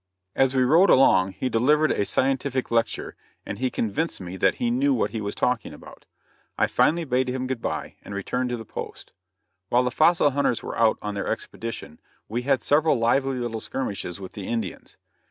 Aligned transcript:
As 0.35 0.55
we 0.55 0.63
rode 0.63 0.89
along 0.89 1.33
he 1.33 1.47
delivered 1.47 1.91
a 1.91 2.07
scientific 2.07 2.71
lecture, 2.71 3.15
and 3.45 3.59
he 3.59 3.69
convinced 3.69 4.19
me 4.19 4.35
that 4.35 4.55
he 4.55 4.71
knew 4.71 4.95
what 4.95 5.11
he 5.11 5.21
was 5.21 5.35
talking 5.35 5.75
about. 5.75 6.07
I 6.57 6.65
finally 6.65 7.03
bade 7.03 7.29
him 7.29 7.45
good 7.45 7.61
bye, 7.61 7.97
and 8.03 8.15
returned 8.15 8.49
to 8.49 8.57
the 8.57 8.65
post. 8.65 9.11
While 9.69 9.83
the 9.83 9.91
fossil 9.91 10.31
hunters 10.31 10.63
were 10.63 10.75
out 10.75 10.97
on 11.03 11.13
their 11.13 11.27
expedition, 11.27 11.99
we 12.27 12.41
had 12.41 12.63
several 12.63 12.97
lively 12.97 13.37
little 13.37 13.61
skirmishes 13.61 14.19
with 14.19 14.31
the 14.31 14.47
Indians. 14.47 14.97